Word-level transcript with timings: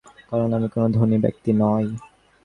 কারণ 0.29 0.49
আমি 0.57 0.67
কোনো 0.73 0.87
ধনী 0.95 1.17
ব্যক্তি 1.23 1.51
নই। 1.61 1.85